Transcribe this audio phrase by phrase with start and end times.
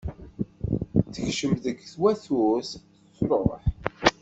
[1.13, 2.71] Tekcem deg twaturt,
[3.17, 3.63] truḥ.